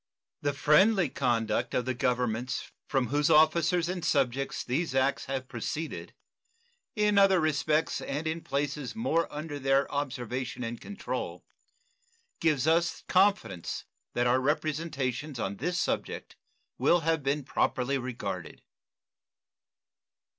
The 0.41 0.53
friendly 0.53 1.09
conduct 1.09 1.75
of 1.75 1.85
the 1.85 1.93
Governments 1.93 2.71
from 2.87 3.09
whose 3.09 3.29
officers 3.29 3.87
and 3.87 4.03
subjects 4.03 4.63
these 4.63 4.95
acts 4.95 5.25
have 5.25 5.47
proceeded, 5.47 6.15
in 6.95 7.19
other 7.19 7.39
respects 7.39 8.01
and 8.01 8.25
in 8.25 8.41
places 8.41 8.95
more 8.95 9.31
under 9.31 9.59
their 9.59 9.85
observation 9.93 10.63
and 10.63 10.81
control, 10.81 11.45
gives 12.39 12.65
us 12.65 13.03
confidence 13.07 13.85
that 14.15 14.25
our 14.25 14.39
representations 14.39 15.39
on 15.39 15.57
this 15.57 15.77
subject 15.79 16.35
will 16.79 17.01
have 17.01 17.21
been 17.21 17.43
properly 17.43 17.99
regarded. 17.99 18.63